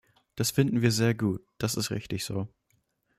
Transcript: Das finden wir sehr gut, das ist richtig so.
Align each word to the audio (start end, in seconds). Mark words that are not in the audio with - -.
Das 0.35 0.49
finden 0.49 0.81
wir 0.81 0.91
sehr 0.91 1.13
gut, 1.13 1.45
das 1.59 1.75
ist 1.75 1.91
richtig 1.91 2.25
so. 2.25 2.47